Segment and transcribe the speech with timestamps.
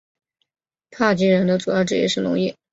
[0.89, 2.57] 帕基人的主要职业是农业。